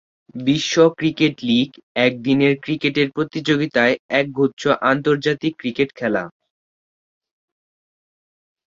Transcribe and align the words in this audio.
বিশ্ব 0.39 0.75
cricket 0.97 1.35
league 1.43 1.69
একদিনের 2.05 2.53
cricket 2.63 2.95
প্রতিযোগিতার 3.15 3.89
একগুচ্ছ 4.19 4.61
আন্তর্জাতিক 4.91 5.53
ক্রিকেট 5.59 5.89
খেলা। 5.95 6.23